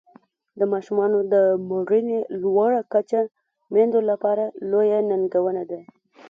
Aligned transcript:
د 0.59 0.61
ماشومانو 0.73 1.19
د 1.33 1.35
مړینې 1.69 2.19
لوړه 2.41 2.81
کچه 2.93 3.21
میندو 3.73 3.99
لپاره 4.09 4.43
لویه 4.71 4.99
ننګونه 5.09 5.63
ده. 5.69 5.79